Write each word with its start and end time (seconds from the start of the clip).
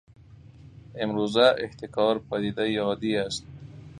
امروزه 0.95 1.55
احتکار 1.57 2.19
پدیده 2.19 2.63
ای 2.63 2.77
عادی 2.77 3.17
است 3.17 3.45